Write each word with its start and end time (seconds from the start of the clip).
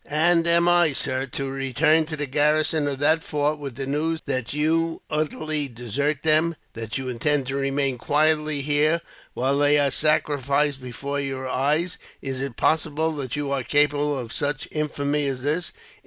"And 0.07 0.47
am 0.47 0.67
I, 0.67 0.93
sir, 0.93 1.27
to 1.27 1.51
return 1.51 2.05
to 2.05 2.17
the 2.17 2.25
garrison 2.25 2.87
of 2.87 2.97
that 2.97 3.23
fort, 3.23 3.59
with 3.59 3.75
the 3.75 3.85
news 3.85 4.19
that 4.25 4.51
you 4.51 5.03
utterly 5.11 5.67
desert 5.67 6.23
them, 6.23 6.55
that 6.73 6.97
you 6.97 7.07
intend 7.07 7.45
to 7.45 7.55
remain 7.55 7.99
quietly 7.99 8.61
here, 8.61 9.01
while 9.35 9.59
they 9.59 9.77
are 9.77 9.91
sacrificed 9.91 10.81
before 10.81 11.19
your 11.19 11.47
eyes? 11.47 11.99
Is 12.19 12.41
it 12.41 12.55
possible 12.57 13.11
that 13.17 13.35
you 13.35 13.51
are 13.51 13.61
capable 13.63 14.17
of 14.17 14.33
such 14.33 14.67
infamy 14.71 15.27
as 15.27 15.43
this?" 15.43 15.71